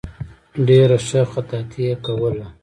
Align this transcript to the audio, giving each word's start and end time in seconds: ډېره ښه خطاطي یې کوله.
ډېره 0.67 0.97
ښه 1.07 1.21
خطاطي 1.31 1.79
یې 1.87 1.93
کوله. 2.05 2.47